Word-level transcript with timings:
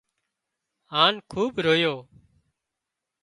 هانَ 0.93 1.13
خوٻ 1.31 1.53
رويو 1.65 1.95